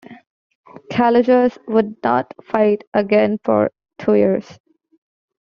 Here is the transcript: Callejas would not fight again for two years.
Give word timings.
Callejas 0.91 1.59
would 1.67 2.01
not 2.03 2.33
fight 2.43 2.83
again 2.91 3.37
for 3.43 3.69
two 3.99 4.15
years. 4.15 4.57